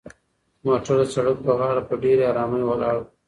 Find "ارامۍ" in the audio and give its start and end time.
2.31-2.61